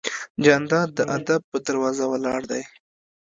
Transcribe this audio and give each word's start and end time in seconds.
جانداد 0.43 0.89
د 0.97 0.99
ادب 1.17 1.41
په 1.51 1.57
دروازه 1.67 2.05
ولاړ 2.11 2.41
دی. 2.51 2.63